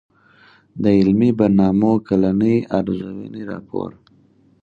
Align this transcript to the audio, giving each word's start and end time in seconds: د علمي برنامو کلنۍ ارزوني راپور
د 0.81 0.83
علمي 0.99 1.29
برنامو 1.39 1.91
کلنۍ 2.07 2.55
ارزوني 2.77 3.41
راپور 3.51 3.91